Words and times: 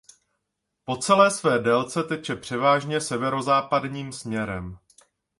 Po 0.83 0.97
celé 0.97 1.31
své 1.31 1.59
délce 1.59 2.03
teče 2.03 2.35
převážně 2.35 3.01
severozápadním 3.01 4.11
směrem. 4.13 4.77